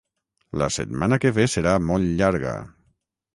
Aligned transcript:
La 0.61 0.69
setmana 0.77 1.19
que 1.25 1.31
ve 1.35 1.45
serà 1.57 1.75
molt 1.91 2.17
llarga 2.23 2.55